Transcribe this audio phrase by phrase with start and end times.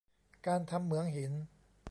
[0.47, 1.31] การทำเหมืองหิน